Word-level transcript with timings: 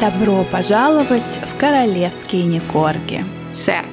Добро 0.00 0.44
пожаловать 0.44 1.20
в 1.42 1.58
королевские 1.58 2.44
Некорги. 2.44 3.20
Сэр. 3.52 3.84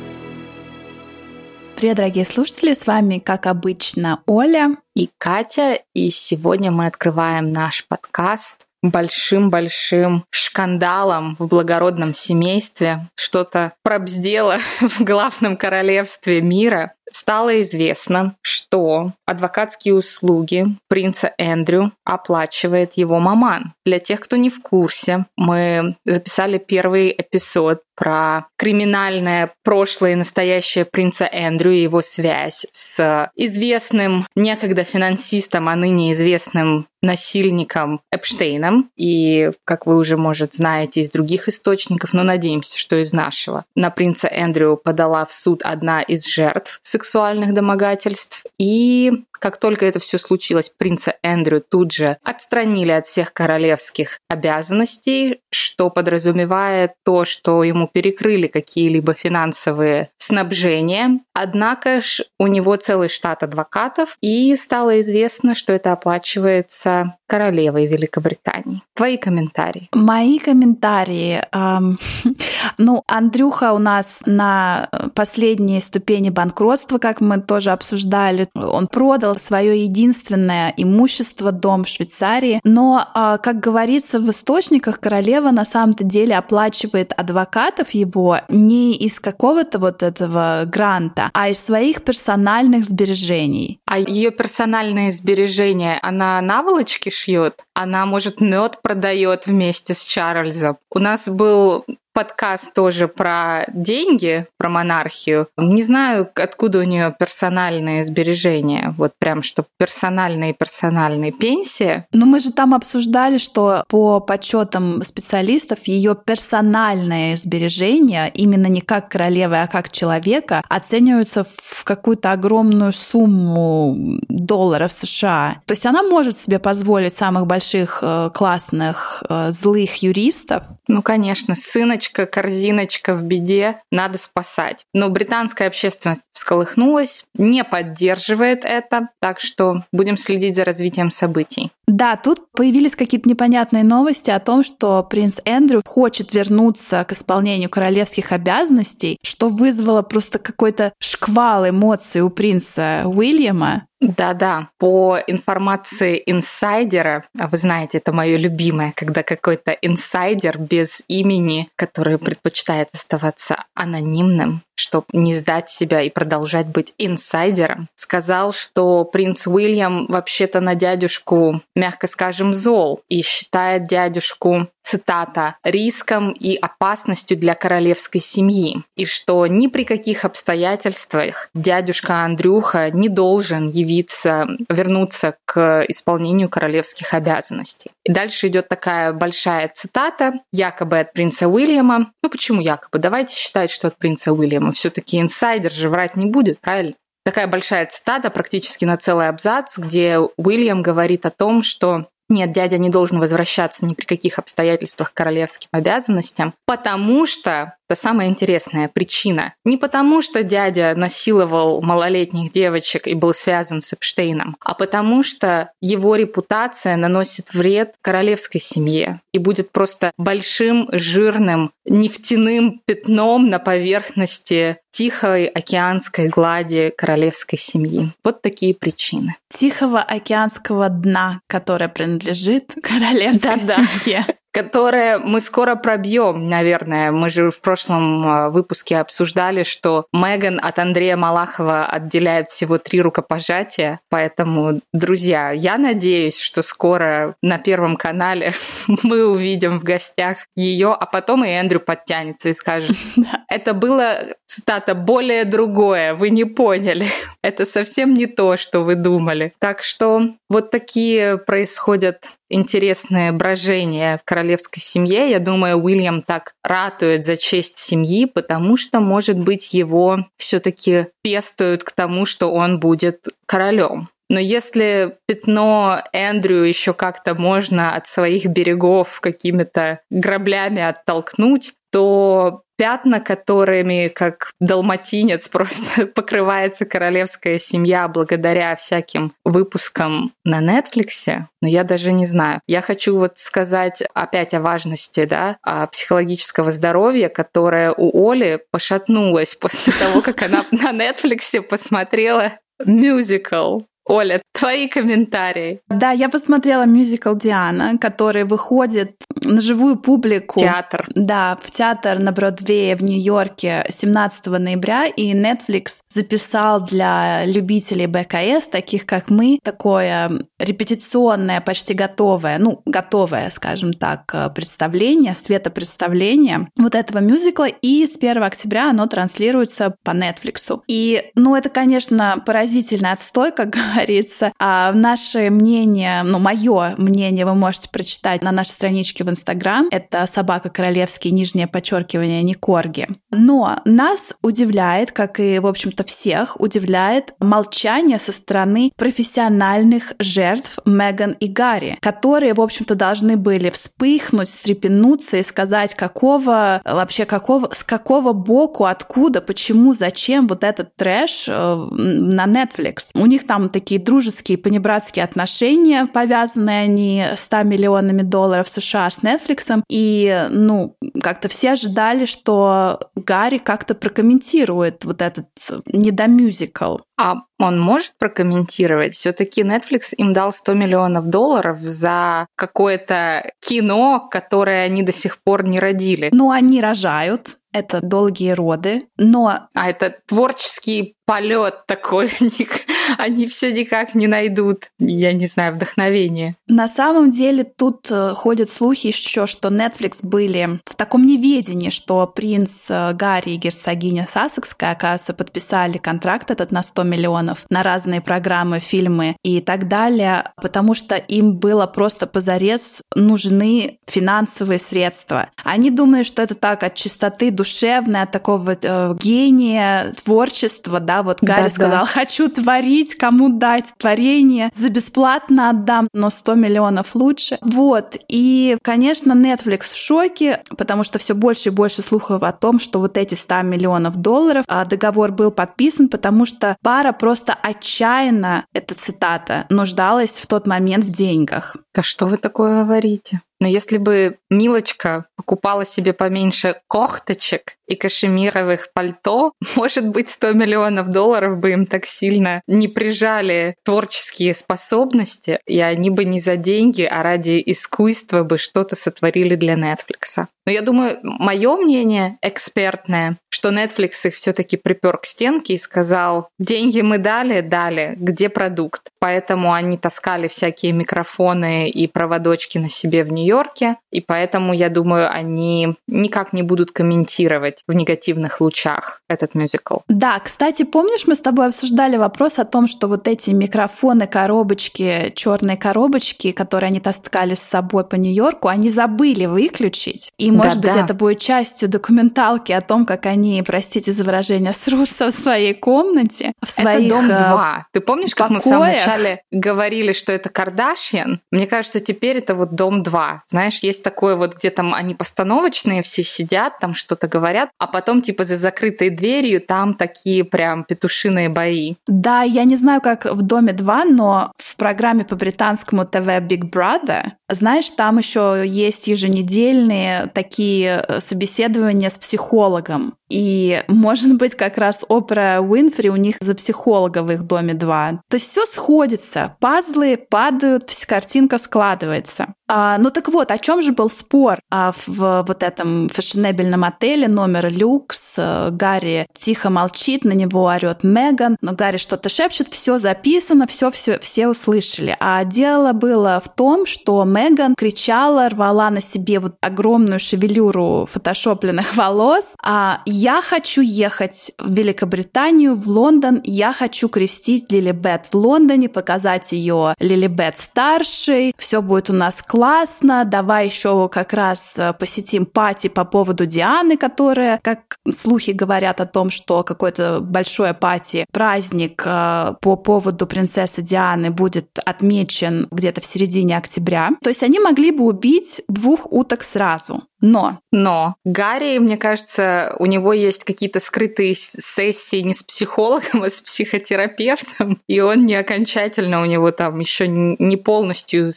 Привет, 1.76 1.98
дорогие 1.98 2.24
слушатели, 2.24 2.74
с 2.74 2.88
вами, 2.88 3.20
как 3.20 3.46
обычно, 3.46 4.22
Оля 4.26 4.78
и 4.96 5.10
Катя, 5.18 5.82
и 5.94 6.10
сегодня 6.10 6.72
мы 6.72 6.86
открываем 6.86 7.52
наш 7.52 7.86
подкаст 7.86 8.68
большим-большим 8.82 10.24
шкандалом 10.30 11.36
в 11.40 11.48
благородном 11.48 12.14
семействе, 12.14 13.08
что-то 13.16 13.74
пробздело 13.84 14.60
в 14.80 15.02
главном 15.02 15.58
королевстве 15.58 16.42
мира, 16.42 16.94
стало 17.12 17.62
известно, 17.62 18.36
что 18.42 19.14
адвокатские 19.26 19.96
услуги 19.96 20.66
принца 20.88 21.34
Эндрю 21.38 21.92
оплачивает 22.04 22.94
его 22.96 23.20
маман. 23.20 23.74
Для 23.86 24.00
тех, 24.00 24.20
кто 24.20 24.36
не 24.38 24.50
в 24.50 24.62
курсе, 24.62 25.26
мы 25.36 25.96
записали 26.06 26.58
первый 26.58 27.14
эпизод 27.18 27.82
про 27.96 28.46
криминальное 28.58 29.52
прошлое 29.64 30.12
и 30.12 30.16
настоящее 30.16 30.86
принца 30.86 31.26
Эндрю 31.26 31.72
и 31.72 31.82
его 31.82 32.04
связь 32.04 32.68
с 32.72 33.32
известным 33.36 34.28
некогда 34.36 34.84
финансистом, 34.84 35.68
а 35.68 35.76
ныне 35.76 36.14
известным 36.14 36.88
насильником 37.02 38.02
Эпштейном. 38.12 38.90
И, 38.96 39.52
как 39.66 39.86
вы 39.86 39.98
уже, 39.98 40.18
может, 40.18 40.54
знаете 40.56 41.02
из 41.02 41.10
других 41.10 41.48
источников, 41.48 42.14
но 42.14 42.24
надеемся, 42.24 42.78
что 42.78 42.98
из 42.98 43.14
нашего, 43.14 43.66
на 43.76 43.90
принца 43.90 44.28
Эндрю 44.28 44.80
подала 44.84 45.26
в 45.26 45.34
суд 45.34 45.62
одна 45.64 46.02
из 46.02 46.26
жертв 46.26 46.80
сексуальных 46.98 47.54
домогательств. 47.54 48.44
И 48.58 49.12
как 49.40 49.60
только 49.60 49.86
это 49.86 50.00
все 50.00 50.18
случилось, 50.18 50.70
принца 50.76 51.14
Эндрю 51.22 51.62
тут 51.62 51.92
же 51.94 52.18
отстранили 52.24 52.92
от 52.92 53.06
всех 53.06 53.34
королевских 53.34 54.20
обязанностей, 54.30 55.42
что 55.52 55.92
подразумевает 55.92 56.94
то, 57.06 57.24
что 57.24 57.64
ему 57.64 57.88
перекрыли 57.88 58.48
какие-либо 58.48 59.14
финансовые 59.14 60.10
снабжения. 60.18 61.20
Однако 61.40 62.02
ж 62.02 62.24
у 62.40 62.48
него 62.48 62.76
целый 62.78 63.10
штат 63.10 63.44
адвокатов, 63.44 64.18
и 64.22 64.56
стало 64.56 65.02
известно, 65.02 65.54
что 65.54 65.72
это 65.72 65.92
оплачивается 65.92 67.16
королевой 67.28 67.86
Великобритании. 67.86 68.82
Твои 68.96 69.18
комментарии? 69.18 69.90
Мои 69.94 70.40
комментарии. 70.40 71.44
Эм, 71.52 72.00
ну, 72.78 73.04
Андрюха 73.06 73.74
у 73.74 73.78
нас 73.78 74.22
на 74.26 74.90
последней 75.14 75.82
ступени 75.82 76.30
банкротства, 76.30 76.98
как 76.98 77.22
мы 77.22 77.42
тоже 77.42 77.72
обсуждали. 77.72 78.48
Он 78.56 78.88
продал 78.88 79.38
свое 79.38 79.84
единственное 79.84 80.74
имущество, 80.78 81.52
дом 81.52 81.84
в 81.84 81.90
Швейцарии. 81.90 82.62
Но, 82.64 83.06
э, 83.14 83.38
как 83.44 83.60
говорится 83.60 84.20
в 84.20 84.30
источниках, 84.32 85.00
королева 85.00 85.52
на 85.52 85.66
самом-то 85.66 86.04
деле 86.04 86.38
оплачивает 86.38 87.14
адвокатов 87.16 87.92
его 87.92 88.38
не 88.48 88.96
из 88.96 89.20
какого-то 89.20 89.80
вот 89.80 90.02
этого 90.02 90.64
гранта, 90.66 91.27
а 91.34 91.50
из 91.50 91.60
своих 91.60 92.04
персональных 92.04 92.86
сбережений. 92.86 93.80
А 93.86 94.00
ее 94.00 94.32
персональные 94.32 95.12
сбережения, 95.12 96.00
она 96.02 96.42
наволочки 96.42 97.10
шьет? 97.10 97.64
Она, 97.74 98.06
может, 98.06 98.42
мед 98.42 98.82
продает 98.82 99.48
вместе 99.48 99.94
с 99.94 100.04
Чарльзом? 100.04 100.78
У 100.92 101.00
нас 101.00 101.28
был 101.28 101.86
подкаст 102.18 102.74
тоже 102.74 103.08
про 103.08 103.66
деньги, 103.72 104.48
про 104.58 104.70
монархию. 104.70 105.50
Не 105.56 105.84
знаю, 105.84 106.28
откуда 106.34 106.80
у 106.80 106.82
нее 106.82 107.14
персональные 107.20 108.04
сбережения. 108.04 108.96
Вот 108.98 109.14
прям, 109.20 109.44
что 109.44 109.66
персональные 109.78 110.56
персональные 110.56 111.32
пенсии. 111.32 112.06
Но 112.14 112.26
мы 112.26 112.40
же 112.40 112.52
там 112.52 112.74
обсуждали, 112.74 113.38
что 113.38 113.84
по 113.88 114.20
подсчетам 114.20 115.04
специалистов 115.04 115.84
ее 115.84 116.16
персональные 116.16 117.38
сбережения, 117.38 118.32
именно 118.34 118.66
не 118.66 118.82
как 118.82 119.10
королевы, 119.10 119.62
а 119.62 119.68
как 119.68 119.92
человека, 119.92 120.64
оцениваются 120.68 121.44
в 121.44 121.84
какую-то 121.84 122.32
огромную 122.32 122.94
сумму 122.94 123.96
долларов 124.28 124.92
США. 124.92 125.62
То 125.68 125.74
есть 125.74 125.86
она 125.86 126.02
может 126.02 126.36
себе 126.36 126.58
позволить 126.58 127.14
самых 127.14 127.46
больших 127.46 128.00
э, 128.02 128.32
классных 128.34 129.22
э, 129.30 129.52
злых 129.52 130.02
юристов. 130.02 130.64
Ну, 130.88 131.04
конечно, 131.04 131.54
сыночка 131.56 132.07
корзиночка, 132.12 132.26
корзиночка 132.26 133.16
в 133.16 133.24
беде, 133.24 133.82
надо 133.92 134.18
спасать. 134.18 134.86
Но 134.94 135.10
британская 135.10 135.68
общественность 135.68 136.24
всколыхнулась, 136.34 137.26
не 137.34 137.64
поддерживает 137.64 138.64
это, 138.64 139.10
так 139.20 139.40
что 139.40 139.84
будем 139.92 140.18
следить 140.18 140.56
за 140.56 140.64
развитием 140.64 141.12
событий. 141.12 141.72
Да, 141.88 142.18
тут 142.18 142.52
появились 142.52 142.96
какие-то 142.98 143.30
непонятные 143.30 143.84
новости 143.84 144.30
о 144.30 144.42
том, 144.42 144.64
что 144.64 145.04
принц 145.04 145.38
Эндрю 145.46 145.82
хочет 145.86 146.34
вернуться 146.34 147.06
к 147.06 147.14
исполнению 147.14 147.70
королевских 147.70 148.34
обязанностей, 148.34 149.18
что 149.24 149.48
вызвало 149.48 150.02
просто 150.02 150.38
какой-то 150.38 150.92
шквал 151.00 151.70
эмоций 151.70 152.22
у 152.22 152.30
принца 152.30 153.04
Уильяма. 153.06 153.88
Да-да, 154.00 154.70
по 154.78 155.18
информации 155.26 156.22
инсайдера, 156.24 157.26
а 157.38 157.48
вы 157.48 157.58
знаете, 157.58 157.98
это 157.98 158.14
мое 158.14 158.38
любимое, 158.38 158.94
когда 158.96 159.24
какой-то 159.24 159.72
инсайдер 159.72 160.60
без 160.60 161.02
имени, 161.08 161.70
который 161.76 162.20
предпочитает 162.20 162.90
оставаться 162.94 163.66
анонимным, 163.74 164.62
чтобы 164.76 165.08
не 165.14 165.34
сдать 165.34 165.72
себя 165.72 166.04
и 166.04 166.12
продолжать 166.12 166.68
быть 166.68 166.94
инсайдером, 167.00 167.88
сказал, 167.96 168.54
что 168.54 169.04
принц 169.04 169.48
Уильям 169.48 170.06
вообще-то 170.06 170.62
на 170.62 170.76
дядюшку, 170.76 171.62
мягко 171.78 172.08
скажем, 172.08 172.54
зол 172.54 173.02
и 173.08 173.22
считает 173.22 173.88
дядюшку 173.88 174.68
цитата, 174.82 175.58
риском 175.64 176.32
и 176.32 176.56
опасностью 176.56 177.38
для 177.38 177.56
королевской 177.56 178.22
семьи, 178.22 178.84
и 178.96 179.06
что 179.06 179.46
ни 179.46 179.68
при 179.68 179.84
каких 179.84 180.24
обстоятельствах 180.24 181.50
дядюшка 181.54 182.24
Андрюха 182.24 182.90
не 182.92 183.10
должен 183.10 183.68
явиться, 183.68 184.48
вернуться 184.70 185.36
к 185.46 185.84
исполнению 185.90 186.48
королевских 186.48 187.14
обязанностей. 187.14 187.92
И 188.06 188.12
дальше 188.12 188.48
идет 188.48 188.70
такая 188.70 189.12
большая 189.12 189.70
цитата, 189.74 190.34
якобы 190.54 191.00
от 191.00 191.12
принца 191.12 191.50
Уильяма. 191.50 192.12
Ну 192.24 192.30
почему 192.30 192.62
якобы? 192.62 193.00
Давайте 193.00 193.36
считать, 193.36 193.70
что 193.70 193.90
от 193.90 193.98
принца 193.98 194.32
Уильяма. 194.32 194.72
Все-таки 194.72 195.20
инсайдер 195.20 195.72
же 195.72 195.90
врать 195.90 196.16
не 196.16 196.28
будет, 196.28 196.60
правильно? 196.60 196.96
Такая 197.28 197.46
большая 197.46 197.86
цитата, 197.88 198.30
практически 198.30 198.86
на 198.86 198.96
целый 198.96 199.28
абзац, 199.28 199.78
где 199.78 200.18
Уильям 200.38 200.82
говорит 200.82 201.26
о 201.26 201.30
том, 201.30 201.62
что 201.62 202.08
нет, 202.30 202.54
дядя 202.54 202.78
не 202.78 202.90
должен 202.90 203.20
возвращаться 203.20 203.86
ни 203.86 203.94
при 203.96 204.06
каких 204.06 204.40
обстоятельствах 204.40 205.12
к 205.12 205.14
королевским 205.14 205.68
обязанностям, 205.74 206.54
потому 206.66 207.26
что 207.26 207.76
это 207.90 208.00
самая 208.00 208.28
интересная 208.28 208.90
причина. 208.90 209.54
Не 209.64 209.78
потому, 209.78 210.22
что 210.22 210.44
дядя 210.44 210.94
насиловал 210.96 211.82
малолетних 211.82 212.52
девочек 212.52 213.08
и 213.08 213.14
был 213.14 213.34
связан 213.34 213.82
с 213.82 213.94
Эпштейном, 213.94 214.58
а 214.60 214.74
потому 214.74 215.24
что 215.24 215.72
его 215.82 216.16
репутация 216.16 216.98
наносит 216.98 217.54
вред 217.54 217.96
королевской 218.02 218.60
семье 218.60 219.22
и 219.32 219.40
будет 219.40 219.72
просто 219.72 220.12
большим, 220.18 220.90
жирным, 220.92 221.72
нефтяным 221.86 222.82
пятном 222.86 223.50
на 223.50 223.60
поверхности 223.60 224.78
тихой 224.92 225.46
океанской 225.46 226.28
глади 226.28 226.92
королевской 226.98 227.60
семьи. 227.60 228.10
Вот 228.24 228.42
такие 228.42 228.74
причины. 228.74 229.36
Тихого 229.50 230.02
океанского 230.02 230.90
дна, 230.90 231.40
которое 231.48 231.88
принадлежит 231.88 232.74
королевской 232.82 233.60
да, 233.64 233.76
семье. 233.76 234.26
Да 234.28 234.34
которое 234.58 235.20
мы 235.20 235.40
скоро 235.40 235.76
пробьем, 235.76 236.50
наверное. 236.50 237.12
Мы 237.12 237.30
же 237.30 237.52
в 237.52 237.62
прошлом 237.62 238.26
а, 238.26 238.50
выпуске 238.50 238.98
обсуждали, 238.98 239.62
что 239.62 240.08
Меган 240.12 240.60
от 240.60 240.80
Андрея 240.80 241.16
Малахова 241.16 241.86
отделяет 241.86 242.50
всего 242.50 242.80
три 242.80 243.00
рукопожатия. 243.00 244.00
Поэтому, 244.10 244.82
друзья, 244.94 245.52
я 245.52 245.78
надеюсь, 245.78 246.40
что 246.40 246.64
скоро 246.64 247.36
на 247.44 247.60
Первом 247.60 247.98
канале 247.98 248.56
мы 249.04 249.28
увидим 249.28 249.80
в 249.80 249.84
гостях 249.84 250.38
ее, 250.56 250.92
а 250.92 251.06
потом 251.06 251.46
и 251.46 251.50
Эндрю 251.50 251.80
подтянется 251.80 252.50
и 252.50 252.54
скажет, 252.54 252.98
это 253.50 253.76
было, 253.76 254.38
цитата, 254.48 254.96
более 254.96 255.46
другое, 255.46 256.16
вы 256.16 256.32
не 256.32 256.46
поняли. 256.46 257.10
Это 257.44 257.66
совсем 257.66 258.14
не 258.14 258.26
то, 258.26 258.58
что 258.58 258.82
вы 258.82 258.96
думали. 258.96 259.54
Так 259.60 259.84
что 259.84 260.22
вот 260.50 260.72
такие 260.72 261.38
происходят 261.38 262.32
интересные 262.50 263.32
брожения 263.32 264.18
в 264.18 264.24
королевской 264.24 264.82
семье. 264.82 265.30
Я 265.30 265.40
думаю, 265.40 265.78
Уильям 265.78 266.22
так 266.22 266.54
ратует 266.64 267.26
за 267.26 267.36
честь 267.36 267.78
семьи, 267.78 268.26
потому 268.26 268.78
что, 268.78 269.00
может 269.00 269.38
быть, 269.38 269.74
его 269.74 270.20
все-таки 270.38 271.08
пестуют 271.22 271.84
к 271.84 271.92
тому, 271.92 272.26
что 272.26 272.52
он 272.52 272.80
будет 272.80 273.28
королем. 273.46 274.10
Но 274.30 274.40
если 274.40 275.18
пятно 275.26 276.04
Эндрю 276.12 276.64
еще 276.64 276.94
как-то 276.94 277.34
можно 277.34 277.96
от 277.96 278.08
своих 278.08 278.46
берегов 278.46 279.20
какими-то 279.22 280.02
граблями 280.10 280.82
оттолкнуть, 280.82 281.74
то 281.92 282.64
пятна, 282.78 283.20
которыми, 283.20 284.08
как 284.08 284.52
далматинец, 284.60 285.48
просто 285.50 286.06
покрывается 286.08 286.86
королевская 286.86 287.58
семья 287.58 288.08
благодаря 288.08 288.76
всяким 288.76 289.34
выпускам 289.44 290.32
на 290.46 290.60
Нетфликсе, 290.60 291.48
но 291.62 291.68
я 291.68 291.84
даже 291.84 292.12
не 292.12 292.26
знаю. 292.26 292.62
Я 292.68 292.82
хочу 292.82 293.18
вот 293.18 293.38
сказать 293.38 294.04
опять 294.14 294.54
о 294.54 294.62
важности 294.62 295.26
да, 295.26 295.58
психологического 295.92 296.72
здоровья, 296.72 297.30
которое 297.30 297.94
у 297.96 298.30
Оли 298.30 298.62
пошатнулось 298.72 299.56
после 299.60 299.94
того, 299.94 300.22
как 300.22 300.44
она 300.44 300.66
на 300.72 300.92
Нетфликсе 300.92 301.62
посмотрела 301.62 302.60
мюзикл 302.86 303.82
Оля, 304.08 304.42
твои 304.54 304.88
комментарии. 304.88 305.82
Да, 305.90 306.12
я 306.12 306.30
посмотрела 306.30 306.84
мюзикл 306.84 307.36
Диана, 307.36 307.98
который 307.98 308.46
выходит 308.46 309.16
на 309.44 309.62
живую 309.62 309.98
публику. 309.98 310.60
Театр. 310.60 311.08
Да, 311.14 311.58
в 311.62 311.70
театр 311.72 312.20
на 312.20 312.32
Бродвее 312.32 312.96
в 312.96 313.04
Нью-Йорке 313.04 313.86
17 313.90 314.46
ноября, 314.48 315.08
и 315.08 315.34
Netflix 315.34 316.00
записал 316.14 316.86
для 316.86 317.46
любителей 317.46 318.08
БКС, 318.08 318.68
таких 318.68 319.06
как 319.06 319.30
мы, 319.30 319.60
такое 319.64 320.32
репетиционное, 320.60 321.62
почти 321.62 321.94
готовое, 321.94 322.58
ну, 322.60 322.82
готовое, 322.86 323.50
скажем 323.50 323.94
так, 323.94 324.54
представление, 324.56 325.34
светопредставление 325.34 326.68
вот 326.78 326.96
этого 326.96 327.20
мюзикла, 327.20 327.68
и 327.68 328.06
с 328.06 328.16
1 328.16 328.42
октября 328.44 328.90
оно 328.90 329.08
транслируется 329.08 329.96
по 330.04 330.12
Netflix. 330.12 330.82
И, 330.88 331.32
ну, 331.36 331.56
это, 331.56 331.70
конечно, 331.70 332.42
поразительный 332.46 333.12
отстой, 333.12 333.52
как 333.52 333.76
говорится. 333.98 334.54
А 334.60 334.92
наше 334.94 335.50
мнение, 335.50 336.24
ну, 336.24 336.40
мое 336.40 336.96
мнение 336.98 337.46
вы 337.46 337.56
можете 337.56 337.90
прочитать 337.90 338.44
на 338.44 338.52
нашей 338.52 338.72
страничке 338.72 339.24
в 339.24 339.30
Инстаграм. 339.30 339.88
Это 339.92 340.28
собака 340.32 340.70
королевский, 340.70 341.32
нижнее 341.32 341.68
подчеркивание, 341.68 342.44
не 342.44 342.54
корги. 342.54 343.08
Но 343.32 343.80
нас 343.86 344.34
удивляет, 344.42 345.12
как 345.12 345.40
и, 345.40 345.60
в 345.60 345.68
общем-то, 345.68 346.04
всех, 346.04 346.60
удивляет 346.60 347.34
молчание 347.40 348.20
со 348.20 348.32
стороны 348.32 348.92
профессиональных 348.96 350.14
жертв 350.20 350.80
Меган 350.86 351.32
и 351.32 351.48
Гарри, 351.48 351.98
которые, 352.02 352.54
в 352.54 352.62
общем-то, 352.62 352.96
должны 352.96 353.38
были 353.38 353.70
вспыхнуть, 353.70 354.50
встрепенуться 354.50 355.38
и 355.38 355.44
сказать, 355.44 355.96
какого, 355.96 356.82
вообще, 356.84 357.26
какого, 357.26 357.72
с 357.74 357.84
какого 357.84 358.34
боку, 358.34 358.86
откуда, 358.86 359.42
почему, 359.42 359.94
зачем 359.94 360.48
вот 360.48 360.64
этот 360.64 360.96
трэш 360.96 361.46
э, 361.48 361.76
на 361.92 362.46
Netflix. 362.46 363.10
У 363.14 363.26
них 363.26 363.48
там 363.48 363.70
такие 363.70 363.87
такие 363.88 364.02
дружеские, 364.02 364.58
понебратские 364.58 365.24
отношения, 365.24 366.08
повязанные 366.08 366.82
они 366.82 367.24
100 367.36 367.64
миллионами 367.64 368.22
долларов 368.22 368.68
США 368.68 369.10
с 369.10 369.20
Netflix. 369.20 369.82
И, 369.90 370.46
ну, 370.50 370.98
как-то 371.24 371.48
все 371.48 371.72
ожидали, 371.72 372.26
что 372.26 373.00
Гарри 373.16 373.60
как-то 373.60 373.96
прокомментирует 373.96 375.06
вот 375.06 375.22
этот 375.22 375.48
недомюзикл. 375.86 376.98
А 377.18 377.36
он 377.60 377.80
может 377.80 378.12
прокомментировать? 378.20 379.14
Все-таки 379.14 379.64
Netflix 379.64 380.14
им 380.18 380.34
дал 380.34 380.52
100 380.52 380.74
миллионов 380.74 381.28
долларов 381.28 381.80
за 381.80 382.46
какое-то 382.56 383.54
кино, 383.66 384.28
которое 384.30 384.84
они 384.84 385.02
до 385.02 385.14
сих 385.14 385.42
пор 385.42 385.66
не 385.66 385.80
родили. 385.80 386.30
Ну, 386.34 386.52
они 386.52 386.82
рожают, 386.82 387.58
это 387.72 388.02
долгие 388.02 388.52
роды, 388.52 389.08
но... 389.18 389.70
А 389.74 389.90
это 389.90 390.16
творческий 390.28 391.17
полет 391.28 391.86
такой 391.86 392.32
у 392.42 392.44
них. 392.44 392.70
Они 393.18 393.48
все 393.48 393.72
никак 393.72 394.16
не 394.16 394.28
найдут, 394.28 394.90
я 394.98 395.34
не 395.34 395.46
знаю, 395.46 395.76
вдохновение. 395.76 396.56
На 396.68 396.88
самом 396.88 397.30
деле 397.30 397.64
тут 397.64 398.08
э, 398.10 398.34
ходят 398.34 398.70
слухи 398.70 399.08
еще, 399.08 399.46
что 399.46 399.68
Netflix 399.68 400.20
были 400.24 400.80
в 400.86 400.96
таком 400.96 401.26
неведении, 401.26 401.90
что 401.90 402.26
принц 402.28 402.72
э, 402.90 403.14
Гарри 403.14 403.52
и 403.52 403.58
герцогиня 403.58 404.28
Сассекская, 404.32 404.92
оказывается, 404.92 405.34
подписали 405.34 405.98
контракт 405.98 406.50
этот 406.50 406.72
на 406.72 406.82
100 406.82 407.04
миллионов 407.04 407.66
на 407.70 407.84
разные 407.84 408.22
программы, 408.22 408.80
фильмы 408.80 409.36
и 409.44 409.62
так 409.62 409.88
далее, 409.88 410.52
потому 410.56 410.94
что 410.94 411.16
им 411.16 411.58
было 411.58 411.88
просто 411.88 412.26
позарез 412.26 413.02
нужны 413.16 414.00
финансовые 414.08 414.80
средства. 414.80 415.50
Они 415.64 415.92
думали, 415.92 416.24
что 416.24 416.42
это 416.42 416.56
так 416.56 416.84
от 416.84 416.96
чистоты 416.96 417.52
душевной, 417.52 418.22
от 418.22 418.32
такого 418.32 418.78
э, 418.82 419.16
гения, 419.20 420.14
творчества, 420.24 421.00
да, 421.00 421.17
вот 421.24 421.40
Гарри 421.42 421.64
да, 421.64 421.70
сказал, 421.70 422.06
да. 422.06 422.06
хочу 422.06 422.50
творить, 422.50 423.16
кому 423.16 423.50
дать 423.50 423.86
творение, 423.98 424.72
за 424.74 424.90
бесплатно 424.90 425.70
отдам, 425.70 426.08
но 426.14 426.30
100 426.30 426.56
миллионов 426.56 427.16
лучше. 427.16 427.58
Вот, 427.62 428.16
и, 428.28 428.78
конечно, 428.82 429.34
Netflix 429.34 429.92
в 429.92 429.96
шоке, 429.96 430.64
потому 430.78 431.04
что 431.04 431.20
все 431.20 431.34
больше 431.34 431.70
и 431.70 431.72
больше 431.72 432.02
слухов 432.02 432.44
о 432.44 432.52
том, 432.52 432.80
что 432.80 433.00
вот 433.00 433.18
эти 433.18 433.36
100 433.36 433.62
миллионов 433.64 434.16
долларов, 434.18 434.66
а 434.68 434.86
договор 434.86 435.32
был 435.32 435.52
подписан, 435.52 436.10
потому 436.10 436.46
что 436.46 436.78
пара 436.82 437.12
просто 437.12 437.54
отчаянно, 437.62 438.66
это 438.74 438.96
цитата, 438.96 439.66
нуждалась 439.70 440.32
в 440.32 440.48
тот 440.48 440.68
момент 440.68 441.06
в 441.06 441.12
деньгах. 441.12 441.78
Да 441.94 442.04
что 442.04 442.28
вы 442.28 442.38
такое 442.38 442.84
говорите? 442.84 443.42
Но 443.60 443.68
если 443.68 443.98
бы 443.98 444.38
Милочка 444.50 445.26
покупала 445.36 445.86
себе 445.86 446.14
поменьше 446.14 446.80
кохточек 446.88 447.78
и 447.88 447.96
кашемировых 447.96 448.90
пальто, 448.94 449.54
может 449.76 450.08
быть, 450.10 450.30
100 450.30 450.54
миллионов 450.54 451.10
долларов 451.10 451.58
бы 451.58 451.72
им 451.72 451.86
так 451.86 452.06
сильно 452.06 452.62
не 452.68 452.88
прижали 452.88 453.76
творческие 453.84 454.54
способности, 454.54 455.60
и 455.66 455.80
они 455.80 456.10
бы 456.10 456.26
не 456.26 456.40
за 456.40 456.56
деньги, 456.56 457.04
а 457.04 457.24
ради 457.24 457.62
искусства 457.66 458.44
бы 458.44 458.58
что-то 458.58 458.96
сотворили 458.96 459.56
для 459.56 459.76
Netflix. 459.76 460.48
Но 460.68 460.74
я 460.74 460.82
думаю, 460.82 461.18
мое 461.24 461.78
мнение 461.78 462.40
экспертное, 462.42 463.38
что 463.48 463.70
Netflix 463.70 464.12
их 464.26 464.34
все-таки 464.36 464.76
припер 464.76 465.18
к 465.18 465.26
стенке 465.26 465.76
и 465.76 465.78
сказал, 465.78 466.50
деньги 466.60 467.00
мы 467.00 467.20
дали, 467.20 467.62
дали, 467.62 468.16
где 468.18 468.50
продукт? 468.50 469.10
Поэтому 469.18 469.72
они 469.72 469.98
таскали 469.98 470.50
всякие 470.50 470.92
микрофоны 470.92 471.90
и 471.90 472.06
проводочки 472.08 472.78
на 472.78 472.90
себе 472.90 473.24
в 473.24 473.32
Нью-Йорке, 473.32 473.96
и 474.12 474.20
поэтому, 474.20 474.74
я 474.74 474.90
думаю, 474.90 475.34
они 475.34 475.96
никак 476.06 476.52
не 476.52 476.64
будут 476.64 476.92
комментировать 476.92 477.84
в 477.88 477.94
негативных 477.94 478.60
лучах 478.60 479.22
этот 479.30 479.56
мюзикл. 479.56 480.00
Да, 480.10 480.38
кстати, 480.40 480.84
помнишь, 480.84 481.28
мы 481.28 481.36
с 481.36 481.40
тобой 481.40 481.68
обсуждали 481.68 482.18
вопрос 482.18 482.60
о 482.60 482.66
том, 482.66 482.88
что 482.88 483.08
вот 483.08 483.30
эти 483.30 483.52
микрофоны, 483.52 484.28
коробочки, 484.28 485.32
черные 485.34 485.78
коробочки, 485.78 486.52
которые 486.52 486.90
они 486.90 487.00
таскали 487.00 487.54
с 487.54 487.62
собой 487.62 488.04
по 488.04 488.16
Нью-Йорку, 488.16 488.68
они 488.68 488.90
забыли 488.90 489.46
выключить. 489.46 490.34
И 490.38 490.57
может 490.58 490.80
да, 490.80 490.90
быть, 490.90 490.98
это 490.98 491.14
будет 491.14 491.40
частью 491.40 491.90
документалки 491.90 492.72
о 492.72 492.82
том, 492.82 493.06
как 493.06 493.26
они, 493.26 493.62
простите 493.66 494.12
за 494.12 494.24
выражение, 494.24 494.74
срутся 494.74 495.32
в 495.32 495.32
своей 495.32 495.74
комнате, 495.74 496.52
в 496.64 496.70
своих 496.70 497.08
Это 497.08 497.10
дом 497.10 497.28
2. 497.28 497.78
Э, 497.80 497.84
Ты 497.94 498.02
помнишь, 498.02 498.36
как 498.36 498.50
покоях? 498.50 498.66
мы 498.66 498.70
в 498.70 498.74
самом 498.74 498.88
начале 498.88 499.42
говорили, 499.52 500.12
что 500.12 500.32
это 500.32 500.50
Кардашьян? 500.50 501.42
Мне 501.52 501.68
кажется, 501.68 502.00
теперь 502.00 502.38
это 502.38 502.56
вот 502.56 502.76
дом 502.76 503.04
2. 503.04 503.44
Знаешь, 503.50 503.80
есть 503.80 504.04
такое 504.04 504.36
вот, 504.36 504.56
где 504.56 504.70
там 504.70 504.94
они 504.94 505.16
постановочные 505.16 506.02
все 506.02 506.24
сидят, 506.24 506.80
там 506.80 506.94
что-то 506.94 507.28
говорят, 507.28 507.70
а 507.78 507.88
потом 507.88 508.22
типа 508.22 508.44
за 508.44 508.58
закрытой 508.58 509.10
дверью 509.10 509.62
там 509.62 509.94
такие 509.94 510.44
прям 510.44 510.84
петушиные 510.84 511.50
бои. 511.50 511.96
Да, 512.08 512.42
я 512.42 512.64
не 512.64 512.76
знаю, 512.76 513.02
как 513.02 513.26
в 513.26 513.42
доме 513.42 513.74
2, 513.74 514.06
но 514.06 514.52
в 514.58 514.76
программе 514.76 515.24
по 515.24 515.36
британскому 515.36 516.06
ТВ 516.06 516.28
Big 516.42 516.70
Brother, 516.72 517.32
знаешь, 517.50 517.90
там 517.90 518.18
еще 518.18 518.64
есть 518.66 519.08
еженедельные 519.08 520.28
такие 520.34 521.04
э, 521.08 521.20
собеседования 521.22 522.10
с 522.10 522.18
психологом. 522.18 523.17
И, 523.30 523.84
может 523.88 524.36
быть, 524.38 524.56
как 524.56 524.78
раз 524.78 525.04
Опера 525.08 525.60
Уинфри 525.62 526.10
у 526.10 526.16
них 526.16 526.38
за 526.40 526.56
психолога 526.56 527.24
в 527.24 527.32
их 527.32 527.44
доме 527.44 527.74
два. 527.74 528.22
То 528.30 528.36
есть 528.36 528.52
все 528.52 528.66
сходится, 528.66 529.56
пазлы 529.60 530.18
падают, 530.18 530.92
картинка 531.08 531.58
складывается. 531.58 532.54
А, 532.70 532.98
ну 532.98 533.12
так 533.12 533.30
вот, 533.30 533.50
о 533.52 533.58
чем 533.58 533.82
же 533.82 533.94
был 533.94 534.10
спор 534.10 534.60
а, 534.70 534.92
в 535.06 535.46
вот 535.48 535.64
этом 535.64 536.10
фешенебельном 536.10 536.84
отеле 536.84 537.30
номер 537.30 537.72
люкс? 537.72 538.34
Э, 538.38 538.70
Гарри 538.72 539.28
тихо 539.38 539.70
молчит, 539.70 540.26
на 540.26 540.34
него 540.34 540.66
орет 540.66 541.04
Меган, 541.04 541.56
но 541.62 541.72
Гарри 541.72 541.96
что-то 541.96 542.28
шепчет, 542.28 542.68
все 542.68 542.98
записано, 543.00 543.68
все, 543.68 543.90
все, 543.90 544.20
все 544.20 544.50
услышали. 544.50 545.16
А 545.22 545.46
дело 545.46 545.94
было 545.94 546.42
в 546.44 546.54
том, 546.54 546.86
что 546.86 547.24
Меган 547.24 547.74
кричала, 547.76 548.50
рвала 548.50 548.90
на 548.90 549.02
себе 549.02 549.40
вот 549.40 549.56
огромную 549.62 550.20
шевелюру 550.20 551.08
фотошопленных 551.10 551.96
волос, 551.96 552.54
а 552.62 553.02
я 553.18 553.42
хочу 553.42 553.82
ехать 553.82 554.52
в 554.60 554.72
Великобританию, 554.72 555.76
в 555.76 555.88
Лондон, 555.88 556.40
я 556.44 556.72
хочу 556.72 557.10
крестить 557.10 557.72
Лилибет 557.72 558.28
в 558.32 558.36
Лондоне, 558.36 558.90
показать 558.90 559.52
ее 559.52 559.96
Лилибет 560.00 560.58
старшей, 560.60 561.54
все 561.58 561.82
будет 561.82 562.12
у 562.12 562.14
нас 562.14 562.36
классно, 562.44 563.26
давай 563.26 563.66
еще 563.66 564.08
как 564.10 564.34
раз 564.34 564.76
э, 564.78 564.94
посетим 564.94 565.48
пати 565.48 565.88
по 565.88 566.06
поводу 566.06 566.46
Дианы, 566.46 566.96
которая, 566.96 567.60
как 567.64 567.98
слухи 568.16 568.52
говорят 568.52 569.02
о 569.02 569.08
том, 569.08 569.32
что 569.32 569.64
какой-то 569.64 570.20
большой 570.22 570.76
пати, 570.76 571.26
праздник 571.32 572.04
э, 572.06 572.54
по 572.62 572.76
поводу 572.76 573.26
принцессы 573.26 573.82
Дианы 573.82 574.30
будет 574.30 574.78
отмечен 574.86 575.68
где-то 575.72 576.02
в 576.02 576.06
середине 576.06 576.56
октября. 576.56 577.10
То 577.24 577.30
есть 577.30 577.42
они 577.42 577.60
могли 577.60 577.90
бы 577.90 578.04
убить 578.04 578.62
двух 578.68 579.12
уток 579.12 579.42
сразу. 579.42 580.04
Но. 580.22 580.60
Но. 580.72 581.16
Гарри, 581.26 581.78
мне 581.78 581.98
кажется, 581.98 582.76
у 582.80 582.86
него 582.86 583.14
есть 583.14 583.44
какие-то 583.44 583.80
скрытые 583.80 584.34
сессии 584.36 585.22
не 585.22 585.34
с 585.34 585.44
психологом, 585.44 586.24
а 586.24 586.30
с 586.30 586.42
психотерапевтом. 586.42 587.82
И 587.88 588.00
он 588.00 588.26
не 588.26 588.36
окончательно, 588.36 589.22
у 589.22 589.26
него 589.26 589.52
там 589.52 589.80
еще 589.80 590.08
не 590.08 590.58
полностью 590.58 591.32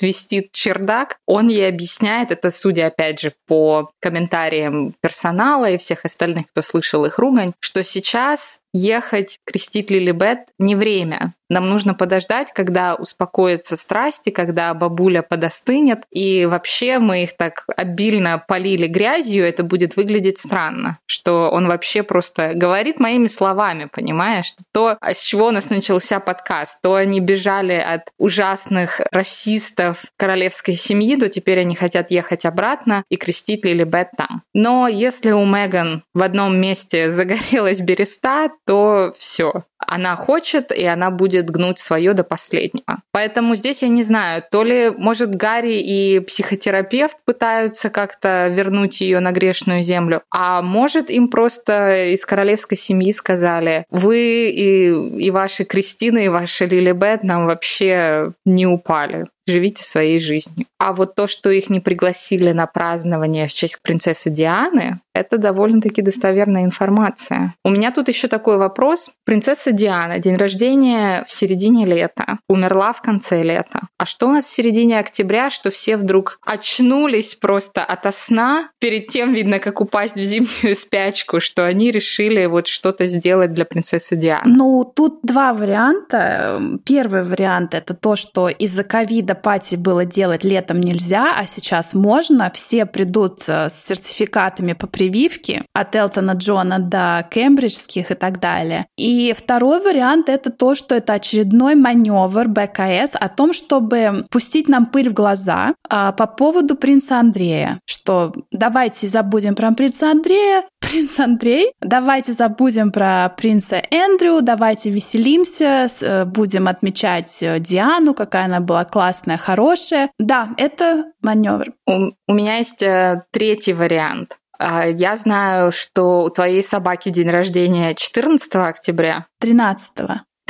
свистит 0.00 0.52
чердак, 0.52 1.18
он 1.26 1.48
ей 1.48 1.68
объясняет, 1.68 2.30
это 2.30 2.50
судя 2.50 2.86
опять 2.86 3.20
же 3.20 3.34
по 3.46 3.90
комментариям 4.00 4.94
персонала 5.02 5.68
и 5.68 5.76
всех 5.76 6.06
остальных, 6.06 6.46
кто 6.48 6.62
слышал 6.62 7.04
их 7.04 7.18
ругань, 7.18 7.52
что 7.60 7.82
сейчас 7.82 8.60
ехать 8.72 9.38
крестить 9.44 9.90
Лилибет 9.90 10.46
не 10.58 10.74
время. 10.76 11.34
Нам 11.50 11.68
нужно 11.68 11.94
подождать, 11.94 12.52
когда 12.54 12.94
успокоятся 12.94 13.76
страсти, 13.76 14.30
когда 14.30 14.72
бабуля 14.72 15.22
подостынет, 15.22 16.04
и 16.10 16.46
вообще 16.46 17.00
мы 17.00 17.24
их 17.24 17.36
так 17.36 17.64
обильно 17.76 18.38
полили 18.38 18.86
грязью, 18.86 19.44
это 19.44 19.64
будет 19.64 19.96
выглядеть 19.96 20.38
странно, 20.38 20.98
что 21.06 21.50
он 21.50 21.66
вообще 21.66 22.04
просто 22.04 22.52
говорит 22.54 23.00
моими 23.00 23.26
словами, 23.26 23.88
понимаешь? 23.92 24.54
То, 24.72 24.96
с 25.02 25.20
чего 25.20 25.48
у 25.48 25.50
нас 25.50 25.70
начался 25.70 26.20
подкаст, 26.20 26.80
то 26.82 26.94
они 26.94 27.18
бежали 27.18 27.72
от 27.72 28.02
ужасных 28.16 29.00
расистов 29.10 30.04
королевской 30.16 30.74
семьи, 30.74 31.16
то 31.16 31.28
теперь 31.28 31.58
они 31.58 31.74
хотят 31.74 32.12
ехать 32.12 32.44
обратно 32.44 33.02
и 33.10 33.16
крестить 33.16 33.64
Лилибет 33.64 34.10
там. 34.16 34.42
Но 34.54 34.86
если 34.86 35.32
у 35.32 35.44
Меган 35.44 36.04
в 36.14 36.22
одном 36.22 36.60
месте 36.60 37.10
загорелась 37.10 37.80
береста, 37.80 38.50
то 38.66 39.14
все. 39.18 39.64
Она 39.78 40.14
хочет, 40.14 40.72
и 40.72 40.84
она 40.84 41.10
будет 41.10 41.50
гнуть 41.50 41.78
свое 41.78 42.12
до 42.12 42.22
последнего. 42.22 43.02
Поэтому 43.12 43.54
здесь 43.54 43.82
я 43.82 43.88
не 43.88 44.02
знаю, 44.04 44.42
то 44.50 44.62
ли, 44.62 44.90
может, 44.90 45.34
Гарри 45.34 45.80
и 45.80 46.20
психотерапевт 46.20 47.16
пытаются 47.24 47.90
как-то 47.90 48.48
вернуть 48.48 49.00
ее 49.00 49.20
на 49.20 49.32
грешную 49.32 49.82
землю, 49.82 50.22
а 50.30 50.62
может, 50.62 51.10
им 51.10 51.28
просто 51.28 52.12
из 52.12 52.24
королевской 52.24 52.76
семьи 52.76 53.12
сказали, 53.12 53.84
вы 53.90 54.50
и, 54.50 54.88
и 55.24 55.30
ваши 55.30 55.64
Кристины, 55.64 56.26
и 56.26 56.28
ваши 56.28 56.66
Лилибет 56.66 57.24
нам 57.24 57.46
вообще 57.46 58.32
не 58.44 58.66
упали 58.66 59.26
живите 59.46 59.82
своей 59.84 60.18
жизнью. 60.18 60.66
А 60.78 60.92
вот 60.92 61.14
то, 61.14 61.26
что 61.26 61.50
их 61.50 61.70
не 61.70 61.80
пригласили 61.80 62.52
на 62.52 62.66
празднование 62.66 63.48
в 63.48 63.52
честь 63.52 63.78
принцессы 63.82 64.30
Дианы, 64.30 65.00
это 65.14 65.38
довольно-таки 65.38 66.02
достоверная 66.02 66.64
информация. 66.64 67.54
У 67.64 67.70
меня 67.70 67.90
тут 67.90 68.08
еще 68.08 68.28
такой 68.28 68.56
вопрос. 68.56 69.10
Принцесса 69.24 69.72
Диана, 69.72 70.18
день 70.18 70.36
рождения 70.36 71.24
в 71.26 71.32
середине 71.32 71.84
лета, 71.84 72.38
умерла 72.48 72.92
в 72.92 73.02
конце 73.02 73.42
лета. 73.42 73.80
А 73.98 74.06
что 74.06 74.28
у 74.28 74.32
нас 74.32 74.44
в 74.44 74.50
середине 74.50 74.98
октября, 74.98 75.50
что 75.50 75.70
все 75.70 75.96
вдруг 75.96 76.38
очнулись 76.46 77.34
просто 77.34 77.84
ото 77.84 78.12
сна, 78.12 78.70
перед 78.78 79.08
тем 79.08 79.34
видно, 79.34 79.58
как 79.58 79.80
упасть 79.80 80.14
в 80.16 80.22
зимнюю 80.22 80.76
спячку, 80.76 81.40
что 81.40 81.66
они 81.66 81.90
решили 81.90 82.46
вот 82.46 82.68
что-то 82.68 83.06
сделать 83.06 83.52
для 83.52 83.64
принцессы 83.64 84.16
Дианы? 84.16 84.42
Ну, 84.46 84.84
тут 84.84 85.20
два 85.22 85.52
варианта. 85.52 86.60
Первый 86.86 87.22
вариант— 87.22 87.74
это 87.74 87.94
то, 87.94 88.16
что 88.16 88.48
из-за 88.48 88.84
ковида 88.84 89.29
пати 89.34 89.76
было 89.76 90.04
делать 90.04 90.44
летом 90.44 90.80
нельзя, 90.80 91.34
а 91.36 91.46
сейчас 91.46 91.94
можно. 91.94 92.50
Все 92.54 92.86
придут 92.86 93.44
э, 93.48 93.68
с 93.68 93.86
сертификатами 93.86 94.72
по 94.72 94.86
прививке 94.86 95.62
от 95.72 95.94
Элтона 95.96 96.32
Джона 96.32 96.78
до 96.78 97.26
кембриджских 97.30 98.10
и 98.10 98.14
так 98.14 98.40
далее. 98.40 98.86
И 98.96 99.34
второй 99.36 99.80
вариант— 99.80 100.28
это 100.28 100.50
то, 100.50 100.74
что 100.74 100.94
это 100.94 101.14
очередной 101.14 101.74
маневр 101.74 102.48
БКС 102.48 103.12
о 103.14 103.28
том, 103.28 103.52
чтобы 103.52 104.24
пустить 104.30 104.68
нам 104.68 104.86
пыль 104.86 105.10
в 105.10 105.14
глаза 105.14 105.74
а, 105.88 106.12
по 106.12 106.26
поводу 106.26 106.76
принца 106.76 107.18
Андрея, 107.18 107.80
что 107.86 108.32
давайте 108.50 109.06
забудем 109.06 109.54
про 109.54 109.72
принца 109.72 110.10
Андрея, 110.10 110.64
принц 110.80 111.18
Андрей, 111.18 111.72
давайте 111.80 112.32
забудем 112.32 112.90
про 112.90 113.32
принца 113.36 113.82
Эндрю, 113.90 114.40
давайте 114.42 114.90
веселимся, 114.90 115.88
э, 116.00 116.24
будем 116.24 116.68
отмечать 116.68 117.36
э, 117.42 117.60
Диану, 117.60 118.14
какая 118.14 118.46
она 118.46 118.60
была 118.60 118.84
классная, 118.84 119.19
хорошая. 119.38 120.10
Да, 120.18 120.50
это 120.56 121.12
маневр. 121.22 121.72
У, 121.86 122.12
у 122.26 122.34
меня 122.34 122.58
есть 122.58 122.82
э, 122.82 123.24
третий 123.30 123.72
вариант. 123.72 124.38
А, 124.58 124.86
я 124.86 125.16
знаю, 125.16 125.72
что 125.72 126.22
у 126.24 126.30
твоей 126.30 126.62
собаки 126.62 127.08
день 127.08 127.30
рождения 127.30 127.94
14 127.94 128.54
октября. 128.56 129.26
13. 129.40 129.92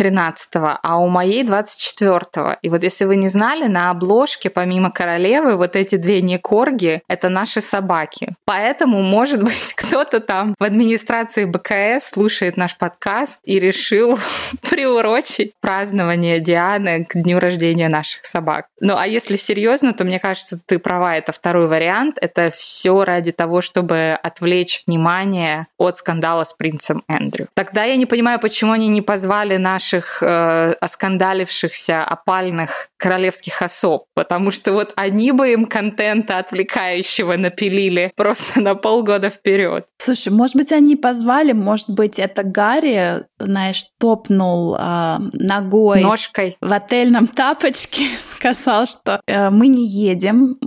13 0.00 0.48
а 0.82 0.98
у 0.98 1.08
моей 1.08 1.42
24 1.42 2.56
И 2.62 2.70
вот 2.70 2.82
если 2.82 3.04
вы 3.04 3.16
не 3.16 3.28
знали, 3.28 3.66
на 3.66 3.90
обложке 3.90 4.48
помимо 4.48 4.90
королевы 4.90 5.56
вот 5.56 5.76
эти 5.76 5.96
две 5.96 6.22
некорги— 6.22 7.02
это 7.08 7.28
наши 7.28 7.60
собаки. 7.60 8.34
Поэтому, 8.46 9.02
может 9.02 9.42
быть, 9.42 9.74
кто-то 9.76 10.20
там 10.20 10.54
в 10.58 10.64
администрации 10.64 11.44
БКС 11.44 12.12
слушает 12.12 12.56
наш 12.56 12.78
подкаст 12.78 13.40
и 13.44 13.60
решил 13.60 14.18
приурочить 14.70 15.52
празднование 15.60 16.40
Дианы 16.40 17.04
к 17.04 17.14
дню 17.20 17.38
рождения 17.38 17.90
наших 17.90 18.24
собак. 18.24 18.68
Ну 18.80 18.96
а 18.96 19.06
если 19.06 19.36
серьезно, 19.36 19.92
то 19.92 20.04
мне 20.04 20.18
кажется, 20.18 20.58
ты 20.64 20.78
права, 20.78 21.14
это 21.18 21.32
второй 21.32 21.66
вариант. 21.66 22.16
Это 22.22 22.50
все 22.56 23.04
ради 23.04 23.32
того, 23.32 23.60
чтобы 23.60 24.16
отвлечь 24.22 24.82
внимание 24.86 25.66
от 25.76 25.98
скандала 25.98 26.44
с 26.44 26.54
принцем 26.54 27.02
Эндрю. 27.06 27.48
Тогда 27.52 27.84
я 27.84 27.96
не 27.96 28.06
понимаю, 28.06 28.40
почему 28.40 28.72
они 28.72 28.88
не 28.88 29.02
позвали 29.02 29.58
наш 29.58 29.89
наших 29.92 30.22
э, 30.22 30.72
оскандалившихся 30.80 32.04
опальных 32.04 32.89
королевских 33.00 33.62
особ, 33.62 34.04
потому 34.14 34.50
что 34.50 34.72
вот 34.72 34.92
они 34.96 35.32
бы 35.32 35.52
им 35.52 35.66
контента 35.66 36.38
отвлекающего 36.38 37.36
напилили 37.36 38.12
просто 38.16 38.60
на 38.60 38.74
полгода 38.74 39.30
вперед. 39.30 39.86
Слушай, 39.98 40.32
может 40.32 40.56
быть, 40.56 40.72
они 40.72 40.96
позвали, 40.96 41.52
может 41.52 41.90
быть, 41.90 42.18
это 42.18 42.42
Гарри, 42.42 43.24
знаешь, 43.38 43.84
топнул 43.98 44.76
э, 44.76 45.16
ногой 45.34 46.02
ножкой 46.02 46.56
в 46.60 46.72
отельном 46.72 47.26
тапочке, 47.26 48.06
сказал, 48.18 48.86
что 48.86 49.20
э, 49.26 49.50
мы 49.50 49.66
не 49.68 49.86
едем. 49.86 50.58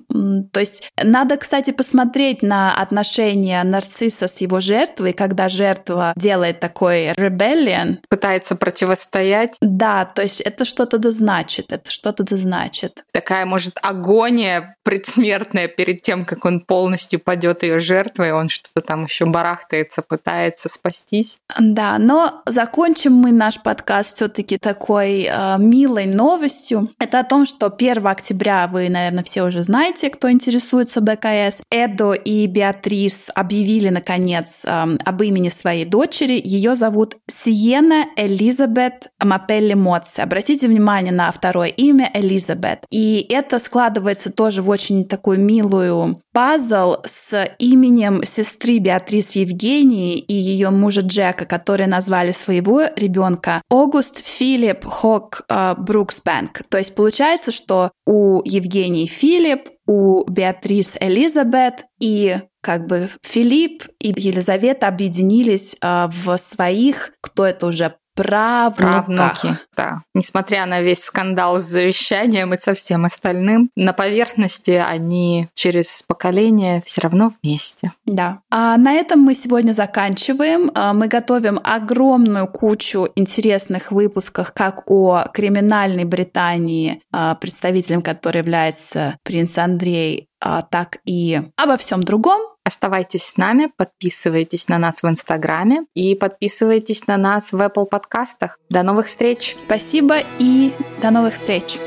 То 0.51 0.59
есть 0.59 0.91
надо, 1.01 1.37
кстати, 1.37 1.71
посмотреть 1.71 2.41
на 2.41 2.75
отношения 2.75 3.63
нарцисса 3.63 4.27
с 4.27 4.41
его 4.41 4.59
жертвой, 4.59 5.13
когда 5.13 5.49
жертва 5.49 6.13
делает 6.15 6.59
такой 6.59 7.11
rebellion, 7.11 7.97
пытается 8.09 8.55
противостоять 8.55 9.13
стоять. 9.13 9.57
Да, 9.61 10.05
то 10.05 10.21
есть 10.21 10.41
это 10.41 10.65
что-то 10.65 10.97
да 10.97 11.11
значит, 11.11 11.71
это 11.71 11.91
что-то 11.91 12.22
да 12.23 12.35
значит. 12.35 13.03
Такая, 13.11 13.45
может, 13.45 13.77
агония 13.81 14.75
предсмертная 14.83 15.67
перед 15.67 16.01
тем, 16.01 16.25
как 16.25 16.45
он 16.45 16.59
полностью 16.59 17.19
падет 17.19 17.63
ее 17.63 17.79
жертвой, 17.79 18.33
он 18.33 18.49
что-то 18.49 18.81
там 18.81 19.05
еще 19.05 19.25
барахтается, 19.25 20.01
пытается 20.01 20.69
спастись. 20.69 21.37
Да, 21.59 21.97
но 21.97 22.41
закончим 22.45 23.13
мы 23.13 23.31
наш 23.31 23.61
подкаст 23.61 24.15
все-таки 24.17 24.57
такой 24.57 25.27
э, 25.29 25.55
милой 25.57 26.05
новостью. 26.05 26.89
Это 26.99 27.19
о 27.19 27.23
том, 27.23 27.45
что 27.45 27.67
1 27.67 28.05
октября 28.05 28.67
вы, 28.67 28.89
наверное, 28.89 29.23
все 29.23 29.43
уже 29.43 29.63
знаете, 29.63 30.09
кто 30.09 30.29
интересуется 30.29 31.01
БКС. 31.01 31.61
Эдо 31.71 32.13
и 32.13 32.45
Беатрис 32.47 33.27
объявили, 33.33 33.89
наконец, 33.89 34.61
э, 34.65 34.97
об 35.05 35.23
имени 35.23 35.49
своей 35.49 35.85
дочери. 35.85 36.41
Ее 36.43 36.75
зовут 36.75 37.17
Сиена 37.27 38.07
Элизабет 38.17 39.07
Мапелли 39.23 39.75
Моци. 39.75 40.19
Обратите 40.21 40.67
внимание 40.67 41.13
на 41.13 41.31
второе 41.31 41.69
имя 41.69 42.09
Элизабет. 42.13 42.85
И 42.89 43.25
это 43.29 43.59
складывается 43.59 44.31
тоже 44.31 44.61
в 44.61 44.69
очень 44.69 45.05
такую 45.05 45.39
милую 45.39 46.21
пазл 46.31 46.97
с 47.05 47.47
именем 47.59 48.23
сестры 48.25 48.79
Беатрис 48.79 49.31
Евгении 49.31 50.17
и 50.17 50.33
ее 50.33 50.69
мужа 50.69 51.01
Джека, 51.01 51.45
которые 51.45 51.87
назвали 51.87 52.31
своего 52.31 52.83
ребенка 52.95 53.61
Огуст 53.69 54.25
Филипп 54.25 54.85
Хок 54.85 55.43
э, 55.47 55.75
Бруксбэнк. 55.77 56.61
То 56.69 56.77
есть 56.77 56.95
получается, 56.95 57.51
что 57.51 57.91
у 58.05 58.41
Евгении 58.43 59.05
Филипп, 59.05 59.69
у 59.85 60.23
Беатрис 60.29 60.95
Элизабет 60.99 61.85
и 61.99 62.39
как 62.61 62.87
бы 62.87 63.09
Филипп 63.23 63.83
и 63.99 64.13
Елизавета 64.15 64.87
объединились 64.87 65.75
э, 65.81 66.07
в 66.07 66.37
своих, 66.37 67.11
кто 67.21 67.45
это 67.45 67.67
уже 67.67 67.95
правнуках. 68.15 69.41
Правнуки, 69.41 69.59
да. 69.75 70.01
Несмотря 70.13 70.65
на 70.65 70.81
весь 70.81 71.03
скандал 71.03 71.59
с 71.59 71.63
завещанием 71.63 72.53
и 72.53 72.57
со 72.57 72.73
всем 72.73 73.05
остальным, 73.05 73.69
на 73.75 73.93
поверхности 73.93 74.71
они 74.71 75.47
через 75.53 76.03
поколение 76.03 76.83
все 76.85 77.01
равно 77.01 77.33
вместе. 77.41 77.91
Да. 78.05 78.39
А 78.49 78.77
на 78.77 78.93
этом 78.93 79.19
мы 79.19 79.33
сегодня 79.33 79.73
заканчиваем. 79.73 80.71
А, 80.75 80.93
мы 80.93 81.07
готовим 81.07 81.59
огромную 81.63 82.47
кучу 82.47 83.07
интересных 83.15 83.91
выпусков 83.91 84.51
как 84.53 84.83
о 84.89 85.25
криминальной 85.33 86.05
Британии, 86.05 87.01
а, 87.11 87.35
представителем 87.35 88.01
которой 88.01 88.39
является 88.39 89.17
принц 89.23 89.57
Андрей, 89.57 90.27
а, 90.39 90.61
так 90.61 90.97
и 91.05 91.41
обо 91.55 91.77
всем 91.77 92.03
другом. 92.03 92.52
Оставайтесь 92.65 93.23
с 93.23 93.37
нами, 93.37 93.71
подписывайтесь 93.75 94.69
на 94.69 94.77
нас 94.77 95.03
в 95.03 95.07
Инстаграме 95.07 95.85
и 95.93 96.15
подписывайтесь 96.15 97.07
на 97.07 97.17
нас 97.17 97.51
в 97.51 97.55
Apple 97.55 97.85
подкастах. 97.85 98.57
До 98.69 98.83
новых 98.83 99.07
встреч! 99.07 99.55
Спасибо 99.57 100.17
и 100.39 100.71
до 101.01 101.11
новых 101.11 101.33
встреч! 101.33 101.79